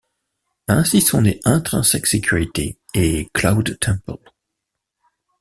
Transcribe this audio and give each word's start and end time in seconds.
Ainsi 0.67 0.99
sont 0.99 1.21
nées 1.21 1.39
Intrinsec 1.43 2.07
Sécurité 2.07 2.79
et 2.95 3.29
Cloud 3.35 3.77
Temple. 3.79 4.31